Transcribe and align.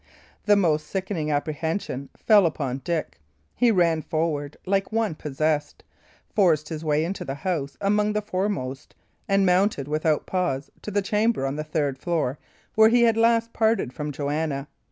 The 0.45 0.55
most 0.55 0.87
sickening 0.87 1.29
apprehension 1.29 2.09
fell 2.17 2.47
upon 2.47 2.81
Dick. 2.83 3.19
He 3.53 3.69
ran 3.69 4.01
forward 4.01 4.57
like 4.65 4.91
one 4.91 5.13
possessed, 5.13 5.83
forced 6.33 6.69
his 6.69 6.83
way 6.83 7.05
into 7.05 7.23
the 7.23 7.35
house 7.35 7.77
among 7.79 8.13
the 8.13 8.21
foremost, 8.23 8.95
and 9.29 9.45
mounted 9.45 9.87
without 9.87 10.25
pause 10.25 10.71
to 10.81 10.89
the 10.89 11.03
chamber 11.03 11.45
on 11.45 11.55
the 11.55 11.63
third 11.63 11.99
floor 11.99 12.39
where 12.73 12.89
he 12.89 13.03
had 13.03 13.15
last 13.15 13.53
parted 13.53 13.93
from 13.93 14.11
Joanna. 14.11 14.67